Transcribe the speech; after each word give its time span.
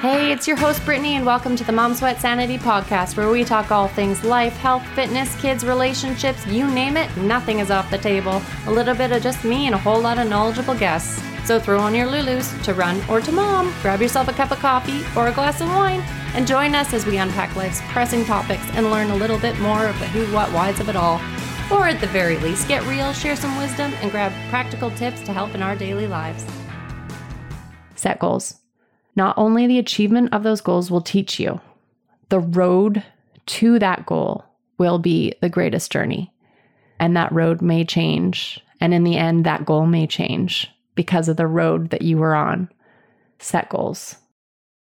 Hey, 0.00 0.32
it's 0.32 0.48
your 0.48 0.56
host, 0.56 0.82
Brittany, 0.86 1.16
and 1.16 1.26
welcome 1.26 1.56
to 1.56 1.62
the 1.62 1.72
Mom 1.72 1.94
Sweat 1.94 2.22
Sanity 2.22 2.56
podcast, 2.56 3.18
where 3.18 3.28
we 3.28 3.44
talk 3.44 3.70
all 3.70 3.86
things 3.86 4.24
life, 4.24 4.56
health, 4.56 4.82
fitness, 4.94 5.38
kids, 5.38 5.62
relationships 5.62 6.46
you 6.46 6.66
name 6.70 6.96
it, 6.96 7.14
nothing 7.18 7.58
is 7.58 7.70
off 7.70 7.90
the 7.90 7.98
table. 7.98 8.40
A 8.66 8.72
little 8.72 8.94
bit 8.94 9.12
of 9.12 9.22
just 9.22 9.44
me 9.44 9.66
and 9.66 9.74
a 9.74 9.78
whole 9.78 10.00
lot 10.00 10.18
of 10.18 10.26
knowledgeable 10.26 10.74
guests. 10.74 11.22
So 11.44 11.60
throw 11.60 11.80
on 11.80 11.94
your 11.94 12.06
Lulus 12.06 12.62
to 12.64 12.72
run 12.72 12.98
or 13.10 13.20
to 13.20 13.30
mom, 13.30 13.74
grab 13.82 14.00
yourself 14.00 14.28
a 14.28 14.32
cup 14.32 14.52
of 14.52 14.58
coffee 14.60 15.02
or 15.14 15.28
a 15.28 15.34
glass 15.34 15.60
of 15.60 15.68
wine, 15.68 16.00
and 16.32 16.46
join 16.46 16.74
us 16.74 16.94
as 16.94 17.04
we 17.04 17.18
unpack 17.18 17.54
life's 17.54 17.82
pressing 17.88 18.24
topics 18.24 18.64
and 18.72 18.90
learn 18.90 19.10
a 19.10 19.16
little 19.16 19.38
bit 19.38 19.60
more 19.60 19.84
of 19.84 19.98
the 19.98 20.06
who, 20.06 20.24
what, 20.34 20.50
whys 20.52 20.80
of 20.80 20.88
it 20.88 20.96
all. 20.96 21.20
Or 21.70 21.88
at 21.88 22.00
the 22.00 22.06
very 22.06 22.38
least, 22.38 22.68
get 22.68 22.82
real, 22.86 23.12
share 23.12 23.36
some 23.36 23.54
wisdom, 23.58 23.92
and 24.00 24.10
grab 24.10 24.32
practical 24.48 24.90
tips 24.92 25.20
to 25.24 25.34
help 25.34 25.54
in 25.54 25.62
our 25.62 25.76
daily 25.76 26.06
lives. 26.06 26.46
Set 27.96 28.18
goals. 28.18 28.59
Not 29.20 29.36
only 29.36 29.66
the 29.66 29.78
achievement 29.78 30.32
of 30.32 30.44
those 30.44 30.62
goals 30.62 30.90
will 30.90 31.02
teach 31.02 31.38
you, 31.38 31.60
the 32.30 32.40
road 32.40 33.04
to 33.48 33.78
that 33.78 34.06
goal 34.06 34.46
will 34.78 34.98
be 34.98 35.34
the 35.42 35.50
greatest 35.50 35.92
journey. 35.92 36.32
And 36.98 37.14
that 37.18 37.30
road 37.30 37.60
may 37.60 37.84
change. 37.84 38.58
And 38.80 38.94
in 38.94 39.04
the 39.04 39.18
end, 39.18 39.44
that 39.44 39.66
goal 39.66 39.84
may 39.84 40.06
change 40.06 40.70
because 40.94 41.28
of 41.28 41.36
the 41.36 41.46
road 41.46 41.90
that 41.90 42.00
you 42.00 42.16
were 42.16 42.34
on. 42.34 42.70
Set 43.38 43.68
goals. 43.68 44.16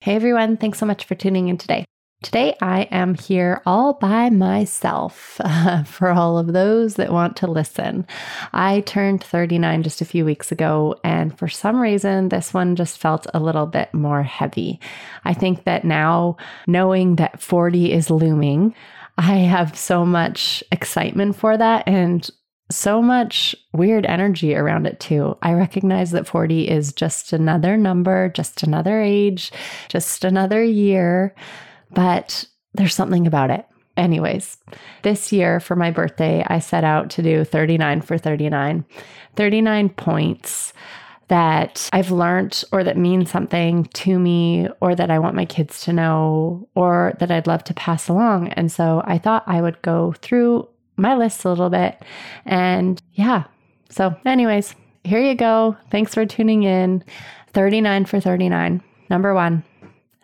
Hey 0.02 0.14
everyone, 0.14 0.56
thanks 0.56 0.78
so 0.78 0.86
much 0.86 1.04
for 1.04 1.16
tuning 1.16 1.48
in 1.48 1.58
today. 1.58 1.84
Today, 2.20 2.56
I 2.60 2.82
am 2.90 3.14
here 3.14 3.62
all 3.64 3.92
by 3.92 4.28
myself 4.28 5.40
uh, 5.44 5.82
for 5.84 6.10
all 6.10 6.36
of 6.36 6.52
those 6.52 6.96
that 6.96 7.12
want 7.12 7.36
to 7.36 7.46
listen. 7.46 8.08
I 8.52 8.80
turned 8.80 9.22
39 9.22 9.84
just 9.84 10.00
a 10.00 10.04
few 10.04 10.24
weeks 10.24 10.50
ago, 10.50 10.96
and 11.04 11.38
for 11.38 11.46
some 11.46 11.80
reason, 11.80 12.28
this 12.28 12.52
one 12.52 12.74
just 12.74 12.98
felt 12.98 13.28
a 13.32 13.38
little 13.38 13.66
bit 13.66 13.94
more 13.94 14.24
heavy. 14.24 14.80
I 15.24 15.32
think 15.32 15.62
that 15.62 15.84
now, 15.84 16.36
knowing 16.66 17.16
that 17.16 17.40
40 17.40 17.92
is 17.92 18.10
looming, 18.10 18.74
I 19.16 19.36
have 19.36 19.78
so 19.78 20.04
much 20.04 20.64
excitement 20.72 21.36
for 21.36 21.56
that 21.56 21.86
and 21.86 22.28
so 22.68 23.00
much 23.00 23.54
weird 23.72 24.04
energy 24.06 24.56
around 24.56 24.86
it 24.86 24.98
too. 24.98 25.38
I 25.40 25.52
recognize 25.52 26.10
that 26.10 26.26
40 26.26 26.68
is 26.68 26.92
just 26.92 27.32
another 27.32 27.76
number, 27.76 28.28
just 28.30 28.64
another 28.64 29.00
age, 29.00 29.52
just 29.88 30.24
another 30.24 30.64
year 30.64 31.32
but 31.90 32.46
there's 32.74 32.94
something 32.94 33.26
about 33.26 33.50
it. 33.50 33.66
Anyways, 33.96 34.58
this 35.02 35.32
year 35.32 35.58
for 35.58 35.74
my 35.74 35.90
birthday, 35.90 36.44
I 36.46 36.60
set 36.60 36.84
out 36.84 37.10
to 37.10 37.22
do 37.22 37.44
39 37.44 38.00
for 38.02 38.16
39, 38.16 38.84
39 39.34 39.88
points 39.90 40.72
that 41.26 41.90
I've 41.92 42.10
learned 42.10 42.62
or 42.72 42.82
that 42.84 42.96
mean 42.96 43.26
something 43.26 43.84
to 43.84 44.18
me 44.18 44.68
or 44.80 44.94
that 44.94 45.10
I 45.10 45.18
want 45.18 45.34
my 45.34 45.44
kids 45.44 45.82
to 45.82 45.92
know 45.92 46.68
or 46.74 47.14
that 47.18 47.30
I'd 47.30 47.46
love 47.46 47.64
to 47.64 47.74
pass 47.74 48.08
along. 48.08 48.48
And 48.50 48.72
so 48.72 49.02
I 49.04 49.18
thought 49.18 49.44
I 49.46 49.60
would 49.60 49.80
go 49.82 50.14
through 50.22 50.68
my 50.96 51.14
list 51.14 51.44
a 51.44 51.48
little 51.48 51.70
bit. 51.70 52.02
And 52.44 53.00
yeah. 53.12 53.44
So, 53.90 54.14
anyways, 54.24 54.74
here 55.04 55.20
you 55.20 55.34
go. 55.34 55.76
Thanks 55.90 56.14
for 56.14 56.26
tuning 56.26 56.62
in. 56.62 57.04
39 57.52 58.04
for 58.04 58.20
39. 58.20 58.82
Number 59.10 59.34
one, 59.34 59.64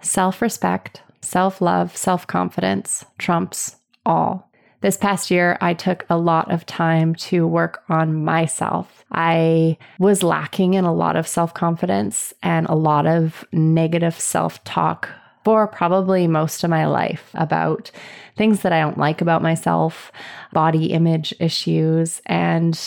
self 0.00 0.42
respect 0.42 1.02
self 1.24 1.60
love, 1.60 1.96
self 1.96 2.26
confidence 2.26 3.04
trumps 3.18 3.76
all. 4.06 4.50
This 4.80 4.98
past 4.98 5.30
year, 5.30 5.56
I 5.62 5.72
took 5.72 6.04
a 6.10 6.18
lot 6.18 6.52
of 6.52 6.66
time 6.66 7.14
to 7.14 7.46
work 7.46 7.82
on 7.88 8.22
myself. 8.22 9.04
I 9.12 9.78
was 9.98 10.22
lacking 10.22 10.74
in 10.74 10.84
a 10.84 10.92
lot 10.92 11.16
of 11.16 11.26
self 11.26 11.54
confidence 11.54 12.34
and 12.42 12.66
a 12.66 12.74
lot 12.74 13.06
of 13.06 13.46
negative 13.50 14.18
self 14.20 14.62
talk 14.64 15.08
for 15.44 15.66
probably 15.66 16.26
most 16.26 16.64
of 16.64 16.70
my 16.70 16.86
life 16.86 17.30
about 17.34 17.90
things 18.36 18.60
that 18.60 18.72
I 18.72 18.80
don't 18.80 18.98
like 18.98 19.20
about 19.20 19.42
myself, 19.42 20.12
body 20.52 20.86
image 20.92 21.34
issues. 21.40 22.20
And 22.26 22.78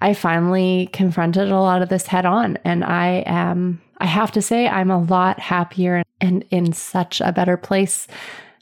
I 0.00 0.14
finally 0.14 0.90
confronted 0.92 1.50
a 1.50 1.60
lot 1.60 1.82
of 1.82 1.88
this 1.88 2.06
head 2.06 2.26
on. 2.26 2.58
And 2.64 2.84
I 2.84 3.22
am 3.26 3.80
I 3.98 4.06
have 4.06 4.30
to 4.32 4.42
say, 4.42 4.68
I'm 4.68 4.90
a 4.90 5.02
lot 5.02 5.40
happier 5.40 6.02
and 6.20 6.44
in 6.50 6.72
such 6.72 7.20
a 7.20 7.32
better 7.32 7.56
place 7.56 8.06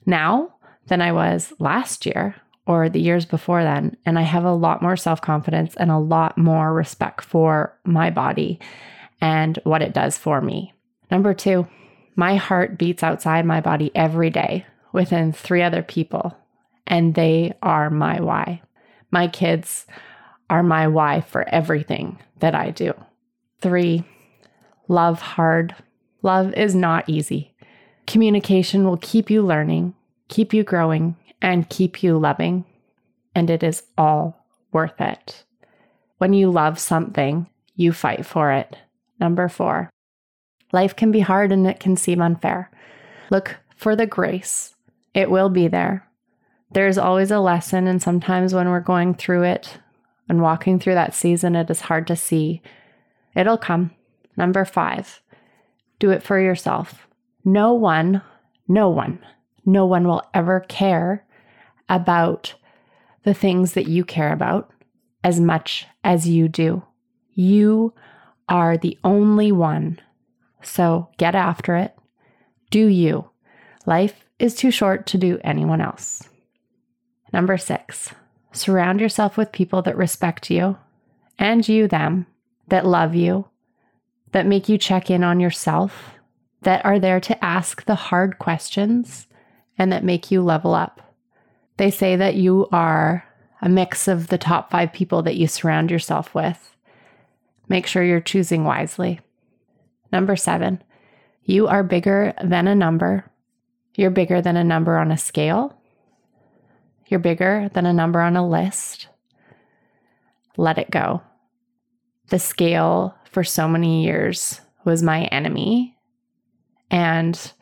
now 0.07 0.55
than 0.87 1.01
I 1.01 1.13
was 1.13 1.53
last 1.59 2.07
year 2.07 2.35
or 2.67 2.89
the 2.89 3.01
years 3.01 3.25
before 3.25 3.63
then. 3.63 3.97
And 4.07 4.19
I 4.19 4.23
have 4.23 4.45
a 4.45 4.53
lot 4.53 4.83
more 4.83 4.97
self 4.97 5.21
confidence 5.21 5.75
and 5.77 5.91
a 5.91 5.99
lot 5.99 6.37
more 6.39 6.73
respect 6.73 7.25
for 7.25 7.77
my 7.85 8.11
body 8.11 8.59
and 9.21 9.59
what 9.65 9.83
it 9.83 9.95
does 9.95 10.19
for 10.19 10.41
me. 10.41 10.73
Number 11.11 11.35
two, 11.35 11.67
my 12.17 12.37
heart 12.37 12.79
beats 12.79 13.03
outside 13.03 13.45
my 13.45 13.61
body 13.61 13.91
every 13.95 14.31
day 14.31 14.67
within 14.93 15.33
three 15.33 15.63
other 15.63 15.83
people, 15.83 16.37
and 16.87 17.15
they 17.15 17.55
are 17.63 17.91
my 17.91 18.21
why. 18.21 18.63
My 19.11 19.29
kids 19.29 19.87
are 20.49 20.63
my 20.63 20.87
why 20.89 21.21
for 21.21 21.49
everything 21.49 22.19
that 22.41 22.55
I 22.55 22.71
do. 22.71 22.93
Three, 23.61 24.05
love 24.89 25.21
hard. 25.21 25.75
Love 26.25 26.55
is 26.55 26.75
not 26.75 27.07
easy. 27.07 27.55
Communication 28.07 28.85
will 28.85 28.97
keep 28.97 29.29
you 29.29 29.43
learning, 29.43 29.95
keep 30.29 30.55
you 30.55 30.65
growing, 30.65 31.17
and 31.43 31.69
keep 31.69 32.03
you 32.03 32.17
loving. 32.17 32.65
And 33.35 33.51
it 33.51 33.63
is 33.63 33.83
all 33.99 34.47
worth 34.73 34.99
it. 35.03 35.45
When 36.17 36.33
you 36.33 36.51
love 36.51 36.79
something, 36.79 37.47
you 37.77 37.93
fight 37.93 38.25
for 38.25 38.51
it. 38.53 38.79
Number 39.21 39.51
four, 39.51 39.91
life 40.73 40.97
can 40.97 41.13
be 41.13 41.21
hard 41.21 41.53
and 41.53 41.67
it 41.67 41.79
can 41.79 41.95
seem 41.95 42.23
unfair. 42.23 42.71
Look 43.31 43.59
for 43.77 43.95
the 43.95 44.07
grace, 44.07 44.75
it 45.13 45.31
will 45.31 45.51
be 45.51 45.69
there. 45.69 46.09
There's 46.73 46.97
always 46.97 47.31
a 47.31 47.39
lesson, 47.39 47.87
and 47.87 48.03
sometimes 48.03 48.55
when 48.55 48.71
we're 48.71 48.81
going 48.81 49.15
through 49.15 49.43
it 49.43 49.79
and 50.29 50.41
walking 50.41 50.81
through 50.81 50.95
that 50.95 51.15
season, 51.15 51.55
it 51.55 51.69
is 51.69 51.83
hard 51.83 52.07
to 52.07 52.17
see. 52.17 52.63
It'll 53.37 53.59
come. 53.59 53.91
Number 54.37 54.65
five, 54.65 55.21
do 55.99 56.11
it 56.11 56.23
for 56.23 56.41
yourself. 56.41 57.07
No 57.45 57.73
one, 57.75 58.23
no 58.69 58.89
one, 58.89 59.19
no 59.65 59.87
one 59.87 60.07
will 60.07 60.23
ever 60.33 60.61
care 60.61 61.25
about 61.89 62.55
the 63.25 63.35
things 63.35 63.73
that 63.73 63.89
you 63.89 64.05
care 64.05 64.33
about 64.33 64.71
as 65.23 65.41
much 65.41 65.87
as 66.03 66.29
you 66.29 66.49
do. 66.49 66.83
You 67.33 67.93
are 68.49 68.77
the 68.77 68.99
only 69.05 69.53
one. 69.53 70.01
So 70.63 71.09
get 71.19 71.35
after 71.35 71.77
it. 71.77 71.95
Do 72.71 72.87
you. 72.87 73.31
Life 73.87 74.25
is 74.39 74.55
too 74.55 74.71
short 74.71 75.07
to 75.09 75.19
do 75.19 75.39
anyone 75.45 75.81
else. 75.81 76.29
Number 77.33 77.57
six, 77.59 78.11
surround 78.53 79.01
yourself 79.01 79.37
with 79.37 79.53
people 79.53 79.83
that 79.83 79.97
respect 79.97 80.51
you 80.51 80.79
and 81.39 81.67
you 81.69 81.89
them, 81.89 82.27
that 82.69 82.87
love 82.87 83.15
you, 83.15 83.49
that 84.35 84.47
make 84.47 84.69
you 84.69 84.77
check 84.77 85.11
in 85.11 85.23
on 85.23 85.39
yourself, 85.39 86.17
that 86.63 86.85
are 86.85 86.99
there 86.99 87.21
to 87.21 87.45
ask 87.45 87.85
the 87.85 87.95
hard 87.95 88.37
questions, 88.41 89.29
and 89.79 89.93
that 89.93 90.03
make 90.03 90.29
you 90.33 90.43
level 90.43 90.75
up. 90.75 91.01
They 91.77 91.93
say 91.93 92.17
that 92.17 92.35
you 92.35 92.67
are 92.73 93.25
a 93.63 93.69
mix 93.69 94.09
of 94.09 94.27
the 94.27 94.37
top 94.37 94.73
five 94.73 94.93
people 94.93 95.23
that 95.23 95.37
you 95.37 95.47
surround 95.47 95.89
yourself 95.89 96.35
with. 96.35 96.75
Make 97.69 97.87
sure 97.87 98.03
you're 98.03 98.21
choosing 98.21 98.65
wisely. 98.65 99.21
Number 100.11 100.35
seven, 100.35 100.83
you 101.45 101.69
are 101.69 101.85
bigger 101.85 102.35
than 102.43 102.67
a 102.67 102.75
number. 102.75 103.31
You're 103.95 104.11
bigger 104.11 104.43
than 104.43 104.57
a 104.57 104.65
number 104.65 104.99
on 104.99 105.13
a 105.13 105.17
scale. 105.17 105.81
You're 107.07 107.21
bigger 107.21 107.71
than 107.73 107.87
a 107.87 107.93
number 107.93 108.21
on 108.21 108.37
a 108.37 108.47
list. 108.47 109.07
Let 110.57 110.79
it 110.79 110.91
go. 110.91 111.23
The 112.31 112.41
scale 112.41 113.15
for 113.35 113.45
so 113.45 113.67
many 113.67 114.05
years 114.05 114.61
was 114.85 115.03
my 115.03 115.25
enemy. 115.25 115.97
And 116.89 117.53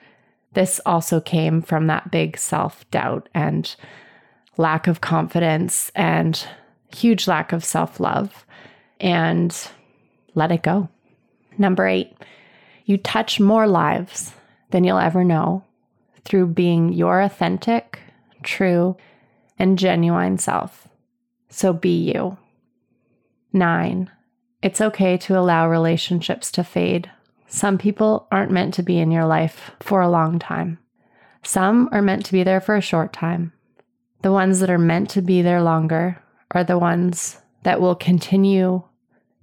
this 0.52 0.80
also 0.84 1.18
came 1.18 1.62
from 1.62 1.86
that 1.86 2.10
big 2.10 2.36
self 2.36 2.88
doubt 2.90 3.30
and 3.34 3.74
lack 4.58 4.86
of 4.86 5.00
confidence 5.00 5.90
and 5.94 6.46
huge 6.94 7.26
lack 7.26 7.52
of 7.52 7.64
self 7.64 7.98
love. 7.98 8.44
And 9.00 9.56
let 10.34 10.52
it 10.52 10.62
go. 10.62 10.88
Number 11.58 11.86
eight, 11.86 12.12
you 12.84 12.98
touch 12.98 13.40
more 13.40 13.66
lives 13.66 14.32
than 14.70 14.84
you'll 14.84 14.98
ever 14.98 15.24
know 15.24 15.64
through 16.24 16.46
being 16.48 16.92
your 16.92 17.20
authentic, 17.20 17.98
true, 18.42 18.96
and 19.58 19.78
genuine 19.78 20.38
self. 20.38 20.86
So 21.48 21.72
be 21.72 22.12
you. 22.12 22.36
Nine, 23.52 24.10
it's 24.62 24.80
okay 24.80 25.16
to 25.18 25.38
allow 25.38 25.68
relationships 25.68 26.52
to 26.52 26.64
fade. 26.64 27.10
Some 27.48 27.78
people 27.78 28.28
aren't 28.30 28.52
meant 28.52 28.74
to 28.74 28.82
be 28.82 28.98
in 28.98 29.10
your 29.10 29.26
life 29.26 29.72
for 29.80 30.00
a 30.00 30.08
long 30.08 30.38
time. 30.38 30.78
Some 31.42 31.88
are 31.92 32.00
meant 32.00 32.24
to 32.26 32.32
be 32.32 32.44
there 32.44 32.60
for 32.60 32.76
a 32.76 32.80
short 32.80 33.12
time. 33.12 33.52
The 34.22 34.32
ones 34.32 34.60
that 34.60 34.70
are 34.70 34.78
meant 34.78 35.10
to 35.10 35.22
be 35.22 35.42
there 35.42 35.60
longer 35.60 36.22
are 36.52 36.62
the 36.62 36.78
ones 36.78 37.40
that 37.64 37.80
will 37.80 37.96
continue 37.96 38.84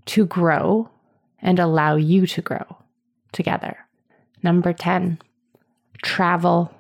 to 0.06 0.26
grow 0.26 0.90
and 1.42 1.60
allow 1.60 1.96
you 1.96 2.26
to 2.28 2.42
grow 2.42 2.78
together. 3.34 3.78
Number 4.42 4.72
10, 4.72 5.20
travel, 6.02 6.74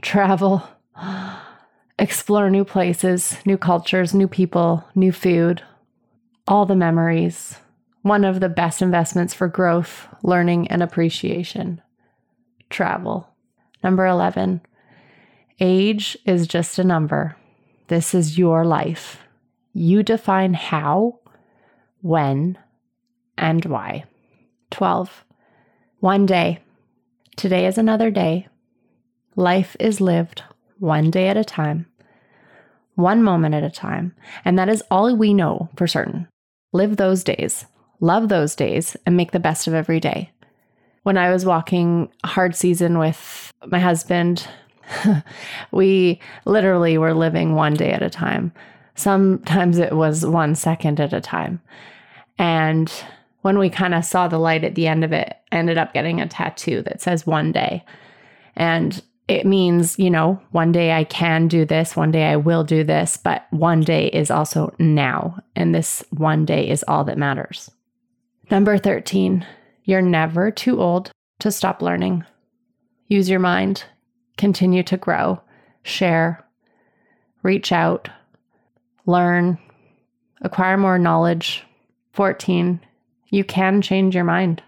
travel, 0.00 0.62
explore 1.98 2.50
new 2.50 2.64
places, 2.64 3.36
new 3.44 3.58
cultures, 3.58 4.14
new 4.14 4.28
people, 4.28 4.84
new 4.94 5.10
food, 5.10 5.62
all 6.46 6.66
the 6.66 6.76
memories. 6.76 7.58
One 8.04 8.26
of 8.26 8.40
the 8.40 8.50
best 8.50 8.82
investments 8.82 9.32
for 9.32 9.48
growth, 9.48 10.06
learning, 10.22 10.68
and 10.68 10.82
appreciation. 10.82 11.80
Travel. 12.68 13.26
Number 13.82 14.04
11. 14.04 14.60
Age 15.58 16.18
is 16.26 16.46
just 16.46 16.78
a 16.78 16.84
number. 16.84 17.34
This 17.88 18.14
is 18.14 18.36
your 18.36 18.66
life. 18.66 19.22
You 19.72 20.02
define 20.02 20.52
how, 20.52 21.20
when, 22.02 22.58
and 23.38 23.64
why. 23.64 24.04
12. 24.70 25.24
One 26.00 26.26
day. 26.26 26.58
Today 27.36 27.64
is 27.66 27.78
another 27.78 28.10
day. 28.10 28.48
Life 29.34 29.76
is 29.80 30.02
lived 30.02 30.42
one 30.78 31.10
day 31.10 31.28
at 31.28 31.38
a 31.38 31.44
time, 31.44 31.86
one 32.96 33.22
moment 33.22 33.54
at 33.54 33.62
a 33.62 33.70
time. 33.70 34.14
And 34.44 34.58
that 34.58 34.68
is 34.68 34.82
all 34.90 35.16
we 35.16 35.32
know 35.32 35.70
for 35.74 35.86
certain. 35.86 36.28
Live 36.74 36.98
those 36.98 37.24
days, 37.24 37.64
love 38.00 38.28
those 38.28 38.54
days, 38.54 38.96
and 39.06 39.16
make 39.16 39.32
the 39.32 39.40
best 39.40 39.66
of 39.66 39.74
every 39.74 40.00
day. 40.00 40.30
When 41.02 41.18
I 41.18 41.30
was 41.30 41.44
walking 41.44 42.10
hard 42.24 42.56
season 42.56 42.98
with 42.98 43.52
my 43.66 43.78
husband, 43.78 44.46
we 45.72 46.20
literally 46.44 46.98
were 46.98 47.14
living 47.14 47.54
one 47.54 47.74
day 47.74 47.92
at 47.92 48.02
a 48.02 48.10
time. 48.10 48.52
Sometimes 48.94 49.78
it 49.78 49.92
was 49.92 50.24
one 50.24 50.54
second 50.54 51.00
at 51.00 51.12
a 51.12 51.20
time. 51.20 51.60
And 52.38 52.92
when 53.42 53.58
we 53.58 53.68
kind 53.68 53.94
of 53.94 54.04
saw 54.04 54.28
the 54.28 54.38
light 54.38 54.64
at 54.64 54.74
the 54.74 54.86
end 54.86 55.04
of 55.04 55.12
it, 55.12 55.36
ended 55.52 55.78
up 55.78 55.92
getting 55.92 56.20
a 56.20 56.28
tattoo 56.28 56.82
that 56.82 57.02
says 57.02 57.26
one 57.26 57.52
day. 57.52 57.84
And 58.56 59.02
it 59.28 59.46
means, 59.46 59.98
you 59.98 60.10
know, 60.10 60.40
one 60.50 60.72
day 60.72 60.92
I 60.92 61.04
can 61.04 61.48
do 61.48 61.64
this, 61.64 61.96
one 61.96 62.10
day 62.10 62.24
I 62.26 62.36
will 62.36 62.64
do 62.64 62.84
this, 62.84 63.16
but 63.16 63.46
one 63.50 63.80
day 63.80 64.08
is 64.08 64.30
also 64.30 64.74
now. 64.78 65.38
And 65.56 65.74
this 65.74 66.04
one 66.10 66.44
day 66.44 66.68
is 66.68 66.84
all 66.86 67.04
that 67.04 67.18
matters. 67.18 67.70
Number 68.50 68.76
13, 68.76 69.46
you're 69.84 70.02
never 70.02 70.50
too 70.50 70.80
old 70.80 71.10
to 71.38 71.50
stop 71.50 71.80
learning. 71.80 72.24
Use 73.08 73.28
your 73.28 73.40
mind, 73.40 73.84
continue 74.36 74.82
to 74.82 74.96
grow, 74.96 75.40
share, 75.82 76.44
reach 77.42 77.72
out, 77.72 78.08
learn, 79.06 79.58
acquire 80.42 80.76
more 80.76 80.98
knowledge. 80.98 81.64
14, 82.12 82.80
you 83.30 83.44
can 83.44 83.80
change 83.82 84.14
your 84.14 84.24
mind. 84.24 84.62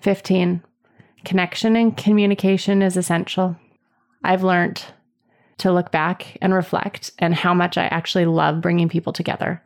15, 0.00 0.62
connection 1.24 1.76
and 1.76 1.96
communication 1.96 2.82
is 2.82 2.96
essential. 2.96 3.56
I've 4.22 4.44
learned 4.44 4.84
to 5.58 5.72
look 5.72 5.90
back 5.90 6.38
and 6.40 6.54
reflect 6.54 7.10
and 7.18 7.34
how 7.34 7.52
much 7.52 7.76
I 7.76 7.86
actually 7.86 8.26
love 8.26 8.60
bringing 8.60 8.88
people 8.88 9.12
together. 9.12 9.62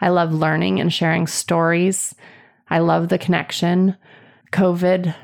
I 0.00 0.08
love 0.08 0.32
learning 0.32 0.80
and 0.80 0.92
sharing 0.92 1.26
stories. 1.26 2.14
I 2.68 2.80
love 2.80 3.08
the 3.08 3.18
connection. 3.18 3.96
COVID 4.52 5.14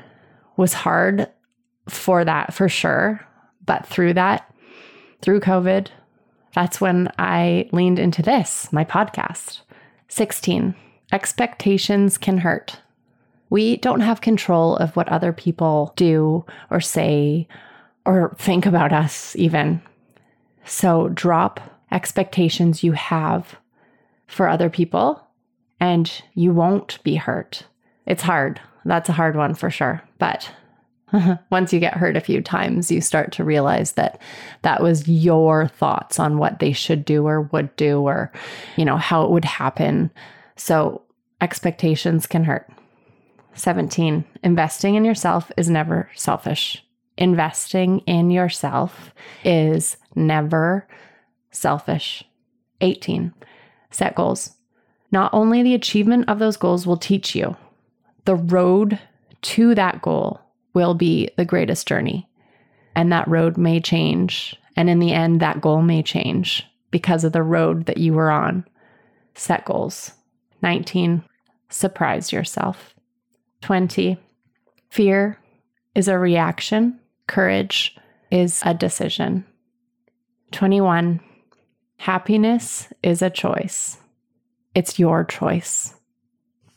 was 0.57 0.73
hard 0.73 1.29
for 1.89 2.23
that 2.23 2.53
for 2.53 2.69
sure. 2.69 3.25
But 3.65 3.85
through 3.85 4.13
that, 4.13 4.53
through 5.21 5.39
COVID, 5.41 5.87
that's 6.53 6.79
when 6.79 7.09
I 7.17 7.69
leaned 7.71 7.99
into 7.99 8.21
this, 8.21 8.71
my 8.71 8.85
podcast. 8.85 9.61
16. 10.09 10.75
Expectations 11.11 12.17
can 12.17 12.39
hurt. 12.39 12.79
We 13.49 13.77
don't 13.77 14.01
have 14.01 14.21
control 14.21 14.75
of 14.77 14.95
what 14.95 15.09
other 15.09 15.33
people 15.33 15.93
do 15.95 16.45
or 16.69 16.81
say 16.81 17.47
or 18.05 18.35
think 18.37 18.65
about 18.65 18.91
us, 18.91 19.35
even. 19.35 19.81
So 20.65 21.09
drop 21.09 21.59
expectations 21.91 22.83
you 22.83 22.93
have 22.93 23.55
for 24.27 24.47
other 24.47 24.69
people 24.69 25.25
and 25.83 26.23
you 26.33 26.53
won't 26.53 27.03
be 27.03 27.15
hurt. 27.15 27.65
It's 28.05 28.23
hard. 28.23 28.61
That's 28.85 29.09
a 29.09 29.13
hard 29.13 29.35
one 29.35 29.53
for 29.53 29.69
sure. 29.69 30.01
But 30.17 30.49
once 31.51 31.73
you 31.73 31.81
get 31.81 31.97
hurt 31.97 32.15
a 32.15 32.21
few 32.21 32.41
times, 32.41 32.89
you 32.89 33.01
start 33.01 33.33
to 33.33 33.43
realize 33.43 33.91
that 33.93 34.21
that 34.61 34.81
was 34.81 35.09
your 35.09 35.67
thoughts 35.67 36.19
on 36.19 36.37
what 36.37 36.59
they 36.59 36.71
should 36.71 37.03
do 37.03 37.27
or 37.27 37.41
would 37.51 37.75
do 37.75 37.99
or, 37.99 38.31
you 38.77 38.85
know, 38.85 38.95
how 38.95 39.25
it 39.25 39.31
would 39.31 39.43
happen. 39.43 40.09
So 40.55 41.01
expectations 41.41 42.27
can 42.27 42.45
hurt. 42.45 42.71
17. 43.55 44.23
Investing 44.41 44.95
in 44.95 45.03
yourself 45.03 45.51
is 45.57 45.69
never 45.69 46.09
selfish. 46.15 46.81
Investing 47.17 47.99
in 48.07 48.31
yourself 48.31 49.13
is 49.43 49.97
never 50.15 50.87
selfish. 51.51 52.23
18. 52.79 53.33
Set 53.91 54.15
goals. 54.15 54.55
Not 55.13 55.31
only 55.31 55.61
the 55.61 55.75
achievement 55.75 56.27
of 56.27 56.39
those 56.39 56.57
goals 56.57 56.87
will 56.87 56.97
teach 56.97 57.35
you, 57.35 57.55
the 58.25 58.33
road 58.33 58.97
to 59.43 59.75
that 59.75 60.01
goal 60.01 60.41
will 60.73 60.95
be 60.95 61.29
the 61.37 61.45
greatest 61.45 61.87
journey. 61.87 62.27
And 62.95 63.11
that 63.11 63.27
road 63.27 63.55
may 63.55 63.79
change. 63.79 64.55
And 64.75 64.89
in 64.89 64.97
the 64.97 65.13
end, 65.13 65.39
that 65.39 65.61
goal 65.61 65.83
may 65.83 66.01
change 66.01 66.65
because 66.89 67.23
of 67.23 67.31
the 67.31 67.43
road 67.43 67.85
that 67.85 67.97
you 67.97 68.13
were 68.13 68.31
on. 68.31 68.65
Set 69.35 69.65
goals. 69.65 70.13
19. 70.63 71.23
Surprise 71.69 72.31
yourself. 72.31 72.95
20. 73.61 74.17
Fear 74.89 75.37
is 75.93 76.07
a 76.07 76.17
reaction, 76.17 76.99
courage 77.27 77.95
is 78.31 78.63
a 78.65 78.73
decision. 78.73 79.45
21. 80.53 81.19
Happiness 81.97 82.87
is 83.03 83.21
a 83.21 83.29
choice. 83.29 83.99
It's 84.75 84.97
your 84.97 85.23
choice. 85.23 85.93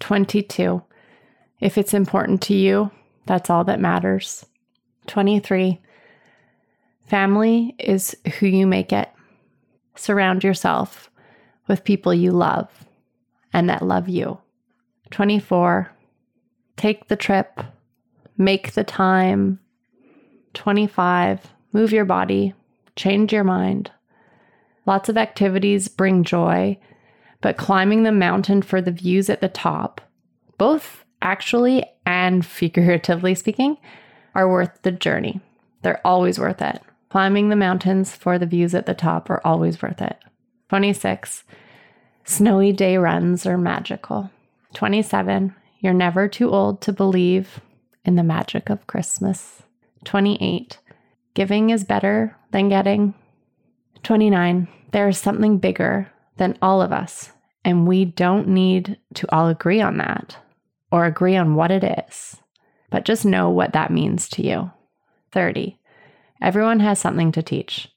22. 0.00 0.82
If 1.60 1.78
it's 1.78 1.94
important 1.94 2.42
to 2.42 2.54
you, 2.54 2.90
that's 3.26 3.48
all 3.48 3.64
that 3.64 3.80
matters. 3.80 4.44
23. 5.06 5.80
Family 7.06 7.74
is 7.78 8.16
who 8.38 8.46
you 8.46 8.66
make 8.66 8.92
it. 8.92 9.08
Surround 9.94 10.44
yourself 10.44 11.10
with 11.68 11.84
people 11.84 12.12
you 12.12 12.32
love 12.32 12.68
and 13.52 13.70
that 13.70 13.82
love 13.82 14.08
you. 14.08 14.38
24. 15.10 15.90
Take 16.76 17.08
the 17.08 17.16
trip, 17.16 17.60
make 18.36 18.72
the 18.72 18.84
time. 18.84 19.58
25. 20.54 21.52
Move 21.72 21.92
your 21.92 22.04
body, 22.04 22.54
change 22.96 23.32
your 23.32 23.44
mind. 23.44 23.90
Lots 24.84 25.08
of 25.08 25.16
activities 25.16 25.88
bring 25.88 26.22
joy, 26.22 26.78
but 27.40 27.56
climbing 27.56 28.02
the 28.02 28.12
mountain 28.12 28.62
for 28.62 28.80
the 28.80 28.90
views 28.90 29.28
at 29.28 29.40
the 29.40 29.48
top, 29.48 30.00
both 30.58 31.04
actually 31.22 31.84
and 32.04 32.44
figuratively 32.46 33.34
speaking, 33.34 33.76
are 34.34 34.48
worth 34.48 34.82
the 34.82 34.92
journey. 34.92 35.40
They're 35.82 36.04
always 36.06 36.38
worth 36.38 36.60
it. 36.60 36.82
Climbing 37.10 37.48
the 37.48 37.56
mountains 37.56 38.14
for 38.14 38.38
the 38.38 38.46
views 38.46 38.74
at 38.74 38.86
the 38.86 38.94
top 38.94 39.30
are 39.30 39.40
always 39.44 39.80
worth 39.80 40.02
it. 40.02 40.18
26. 40.68 41.44
Snowy 42.24 42.72
day 42.72 42.96
runs 42.96 43.46
are 43.46 43.56
magical. 43.56 44.30
27. 44.74 45.54
You're 45.78 45.94
never 45.94 46.28
too 46.28 46.50
old 46.50 46.80
to 46.82 46.92
believe 46.92 47.60
in 48.04 48.16
the 48.16 48.24
magic 48.24 48.68
of 48.68 48.86
Christmas. 48.86 49.62
28. 50.04 50.78
Giving 51.34 51.70
is 51.70 51.84
better 51.84 52.36
than 52.50 52.68
getting. 52.68 53.14
29. 54.02 54.68
There 54.92 55.08
is 55.08 55.18
something 55.18 55.58
bigger 55.58 56.10
than 56.36 56.58
all 56.62 56.82
of 56.82 56.92
us, 56.92 57.32
and 57.64 57.86
we 57.86 58.04
don't 58.04 58.48
need 58.48 58.98
to 59.14 59.26
all 59.34 59.48
agree 59.48 59.80
on 59.80 59.98
that 59.98 60.36
or 60.90 61.04
agree 61.04 61.36
on 61.36 61.54
what 61.54 61.70
it 61.70 61.84
is, 62.08 62.36
but 62.90 63.04
just 63.04 63.24
know 63.24 63.50
what 63.50 63.72
that 63.72 63.90
means 63.90 64.28
to 64.30 64.42
you. 64.46 64.70
30. 65.32 65.78
Everyone 66.40 66.80
has 66.80 66.98
something 66.98 67.32
to 67.32 67.42
teach. 67.42 67.88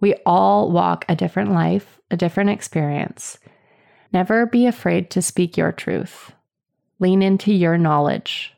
We 0.00 0.14
all 0.26 0.70
walk 0.70 1.04
a 1.08 1.16
different 1.16 1.52
life, 1.52 2.00
a 2.10 2.16
different 2.16 2.50
experience. 2.50 3.38
Never 4.12 4.46
be 4.46 4.66
afraid 4.66 5.10
to 5.10 5.22
speak 5.22 5.56
your 5.56 5.72
truth. 5.72 6.32
Lean 6.98 7.22
into 7.22 7.52
your 7.52 7.78
knowledge. 7.78 8.52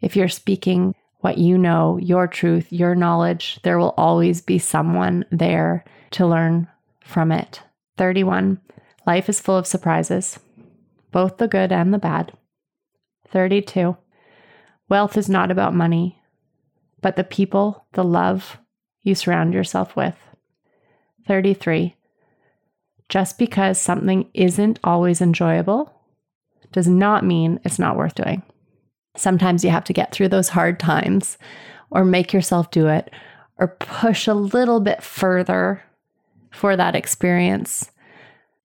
If 0.00 0.14
you're 0.14 0.28
speaking 0.28 0.94
what 1.20 1.38
you 1.38 1.56
know, 1.56 1.96
your 1.96 2.26
truth, 2.26 2.70
your 2.70 2.94
knowledge, 2.94 3.58
there 3.62 3.78
will 3.78 3.94
always 3.96 4.42
be 4.42 4.58
someone 4.58 5.24
there 5.30 5.84
to 6.12 6.26
learn 6.26 6.68
from 7.02 7.32
it. 7.32 7.62
31. 7.96 8.60
Life 9.06 9.28
is 9.28 9.40
full 9.40 9.56
of 9.56 9.66
surprises, 9.66 10.38
both 11.12 11.36
the 11.36 11.48
good 11.48 11.72
and 11.72 11.92
the 11.92 11.98
bad. 11.98 12.32
32. 13.28 13.96
Wealth 14.88 15.16
is 15.16 15.28
not 15.28 15.50
about 15.50 15.74
money, 15.74 16.20
but 17.00 17.16
the 17.16 17.24
people, 17.24 17.86
the 17.92 18.04
love 18.04 18.58
you 19.02 19.14
surround 19.14 19.52
yourself 19.52 19.96
with. 19.96 20.16
33. 21.26 21.96
Just 23.08 23.38
because 23.38 23.80
something 23.80 24.28
isn't 24.34 24.80
always 24.82 25.20
enjoyable 25.20 25.92
does 26.72 26.88
not 26.88 27.24
mean 27.24 27.60
it's 27.64 27.78
not 27.78 27.96
worth 27.96 28.14
doing. 28.14 28.42
Sometimes 29.16 29.62
you 29.62 29.70
have 29.70 29.84
to 29.84 29.92
get 29.92 30.12
through 30.12 30.28
those 30.28 30.48
hard 30.48 30.80
times 30.80 31.38
or 31.90 32.04
make 32.04 32.32
yourself 32.32 32.70
do 32.70 32.88
it 32.88 33.10
or 33.58 33.68
push 33.68 34.26
a 34.26 34.34
little 34.34 34.80
bit 34.80 35.02
further 35.02 35.82
for 36.54 36.76
that 36.76 36.94
experience. 36.94 37.90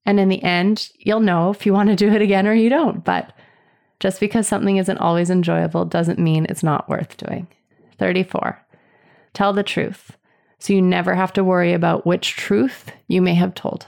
And 0.05 0.19
in 0.19 0.29
the 0.29 0.41
end, 0.43 0.89
you'll 0.97 1.19
know 1.19 1.49
if 1.49 1.65
you 1.65 1.73
want 1.73 1.89
to 1.89 1.95
do 1.95 2.09
it 2.09 2.21
again 2.21 2.47
or 2.47 2.53
you 2.53 2.69
don't. 2.69 3.03
But 3.03 3.33
just 3.99 4.19
because 4.19 4.47
something 4.47 4.77
isn't 4.77 4.97
always 4.97 5.29
enjoyable 5.29 5.85
doesn't 5.85 6.19
mean 6.19 6.45
it's 6.47 6.63
not 6.63 6.89
worth 6.89 7.17
doing. 7.17 7.47
34. 7.97 8.65
Tell 9.33 9.53
the 9.53 9.63
truth 9.63 10.15
so 10.59 10.73
you 10.73 10.81
never 10.81 11.15
have 11.15 11.33
to 11.33 11.43
worry 11.43 11.73
about 11.73 12.05
which 12.05 12.35
truth 12.35 12.91
you 13.07 13.21
may 13.21 13.33
have 13.33 13.55
told. 13.55 13.87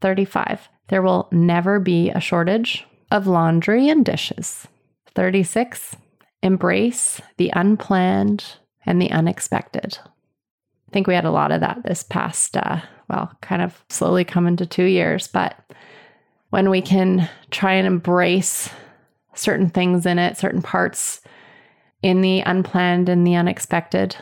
35. 0.00 0.68
There 0.88 1.02
will 1.02 1.28
never 1.30 1.78
be 1.78 2.10
a 2.10 2.20
shortage 2.20 2.86
of 3.10 3.26
laundry 3.26 3.88
and 3.88 4.04
dishes. 4.04 4.66
36. 5.14 5.96
Embrace 6.42 7.20
the 7.36 7.52
unplanned 7.54 8.44
and 8.84 9.00
the 9.00 9.10
unexpected. 9.10 9.98
I 10.88 10.92
think 10.92 11.06
we 11.06 11.14
had 11.14 11.24
a 11.24 11.30
lot 11.30 11.52
of 11.52 11.60
that 11.60 11.82
this 11.84 12.02
past, 12.02 12.56
uh, 12.56 12.80
well, 13.08 13.32
kind 13.40 13.62
of 13.62 13.84
slowly 13.88 14.24
coming 14.24 14.56
to 14.56 14.66
two 14.66 14.84
years. 14.84 15.28
But 15.28 15.58
when 16.50 16.70
we 16.70 16.80
can 16.80 17.28
try 17.50 17.72
and 17.72 17.86
embrace 17.86 18.70
certain 19.34 19.68
things 19.68 20.06
in 20.06 20.18
it, 20.18 20.36
certain 20.36 20.62
parts 20.62 21.20
in 22.02 22.20
the 22.20 22.40
unplanned 22.40 23.08
and 23.08 23.26
the 23.26 23.34
unexpected, 23.34 24.16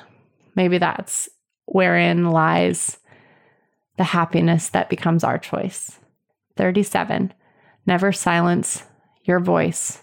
maybe 0.54 0.78
that's 0.78 1.28
wherein 1.66 2.30
lies 2.30 2.98
the 3.96 4.04
happiness 4.04 4.70
that 4.70 4.90
becomes 4.90 5.22
our 5.22 5.38
choice. 5.38 5.98
37. 6.56 7.32
Never 7.86 8.12
silence 8.12 8.84
your 9.22 9.40
voice 9.40 10.02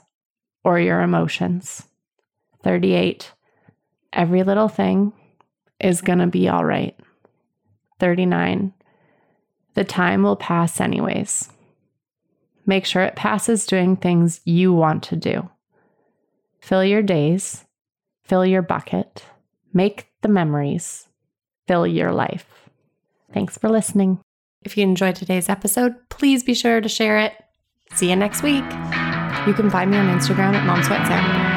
or 0.63 0.79
your 0.79 1.01
emotions. 1.01 1.83
38. 2.63 3.31
Every 4.13 4.43
little 4.43 4.67
thing 4.67 5.13
is 5.83 6.01
going 6.01 6.19
to 6.19 6.27
be 6.27 6.47
all 6.47 6.65
right. 6.65 6.97
39. 7.99 8.73
The 9.73 9.83
time 9.83 10.23
will 10.23 10.35
pass 10.35 10.81
anyways. 10.81 11.49
Make 12.65 12.85
sure 12.85 13.03
it 13.03 13.15
passes 13.15 13.65
doing 13.65 13.95
things 13.95 14.41
you 14.45 14.73
want 14.73 15.03
to 15.03 15.15
do. 15.15 15.49
Fill 16.59 16.83
your 16.83 17.01
days, 17.01 17.65
fill 18.23 18.45
your 18.45 18.61
bucket, 18.61 19.25
make 19.73 20.09
the 20.21 20.27
memories, 20.27 21.07
fill 21.67 21.87
your 21.87 22.11
life. 22.11 22.69
Thanks 23.33 23.57
for 23.57 23.69
listening. 23.69 24.19
If 24.63 24.77
you 24.77 24.83
enjoyed 24.83 25.15
today's 25.15 25.49
episode, 25.49 25.95
please 26.09 26.43
be 26.43 26.53
sure 26.53 26.81
to 26.81 26.89
share 26.89 27.19
it. 27.19 27.33
See 27.95 28.09
you 28.09 28.15
next 28.15 28.43
week. 28.43 28.63
You 29.47 29.53
can 29.53 29.69
find 29.71 29.89
me 29.89 29.97
on 29.97 30.07
Instagram 30.07 30.53
at 30.53 30.65
Mom 30.65 30.83
Sweat 30.83 31.07
Sanity. 31.07 31.50